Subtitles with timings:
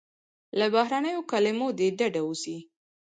[0.59, 2.57] له بهرنیو کلیمو دې ډډه وسي.